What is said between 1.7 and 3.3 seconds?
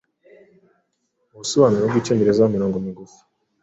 bwicyongereza mumirongo migufi